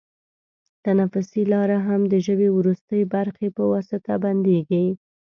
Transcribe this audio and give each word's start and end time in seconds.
تنفسي 0.85 1.41
لاره 1.51 1.77
هم 1.87 2.01
د 2.11 2.13
ژبۍ 2.25 2.49
وروستۍ 2.53 3.01
برخې 3.15 3.47
په 3.57 3.63
واسطه 3.71 4.13
بندېږي. 4.23 4.85